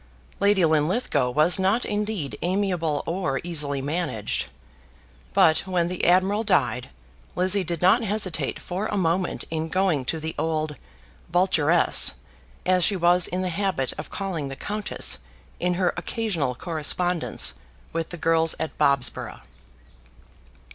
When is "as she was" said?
12.65-13.27